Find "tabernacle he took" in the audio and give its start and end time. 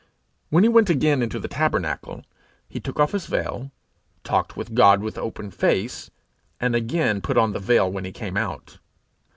1.47-2.99